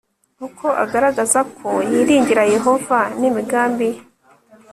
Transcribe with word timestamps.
uko 0.47 0.67
agaragaza 0.83 1.39
ko 1.57 1.69
yiringira 1.91 2.43
yehova 2.55 2.99
n 3.19 3.21
imigambi 3.29 3.87
ye 3.95 3.99